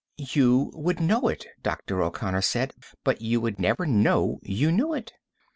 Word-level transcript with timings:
"You 0.17 0.71
would 0.73 0.99
know 0.99 1.27
it," 1.27 1.45
Dr. 1.61 2.01
O'Connor 2.01 2.41
said, 2.41 2.73
"but 3.03 3.21
you 3.21 3.39
would 3.39 3.59
never 3.59 3.85
know 3.85 4.39
you 4.41 4.71
knew 4.71 4.95
it. 4.95 5.13